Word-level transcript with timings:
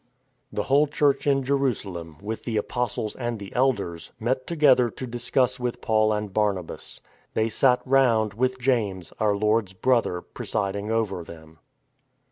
The 0.51 0.63
whole 0.63 0.87
Church 0.87 1.27
in 1.27 1.43
Jerusalem— 1.43 2.17
with 2.23 2.43
the 2.43 2.57
apostles 2.57 3.15
and 3.17 3.37
the 3.37 3.53
elders— 3.53 4.11
met 4.29 4.47
together 4.47 4.89
to 4.89 5.05
discuss 5.05 5.59
with 5.59 5.79
Paul 5.79 6.11
and 6.11 6.33
Barnabas. 6.33 7.01
They 7.35 7.49
sat 7.49 7.83
round, 7.85 8.33
with 8.33 8.57
James, 8.57 9.13
our 9.19 9.35
Lord's 9.35 9.73
brother, 9.73 10.19
presiding 10.21 10.89
over 10.89 11.23
them. 11.23 11.59